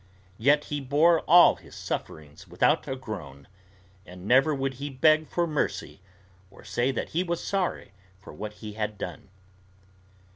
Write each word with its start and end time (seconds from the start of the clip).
Yet 0.39 0.63
he 0.63 0.81
bore 0.81 1.19
all 1.29 1.57
his 1.57 1.75
sufferings 1.75 2.47
without 2.47 2.87
a 2.87 2.95
groan, 2.95 3.47
and 4.03 4.25
never 4.27 4.51
would 4.51 4.73
he 4.81 4.89
beg 4.89 5.27
for 5.27 5.45
mercy 5.45 6.01
or 6.49 6.63
say 6.63 6.89
that 6.89 7.09
he 7.09 7.21
was 7.23 7.43
sorry 7.43 7.91
for 8.19 8.33
what 8.33 8.53
he 8.65 8.73
had 8.73 8.97
done. 8.97 9.29